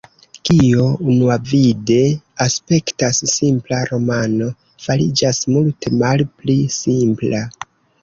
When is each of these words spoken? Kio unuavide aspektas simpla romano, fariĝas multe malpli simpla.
Kio 0.49 0.85
unuavide 1.11 1.97
aspektas 2.47 3.21
simpla 3.35 3.83
romano, 3.93 4.51
fariĝas 4.89 5.45
multe 5.55 5.97
malpli 6.03 6.61
simpla. 6.83 7.49